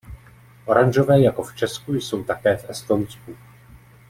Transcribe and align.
Oranžové 0.65 1.21
jako 1.21 1.43
v 1.43 1.55
Česku 1.55 1.93
jsou 1.95 2.23
také 2.23 2.57
v 2.57 2.69
Estonsku. 2.69 3.35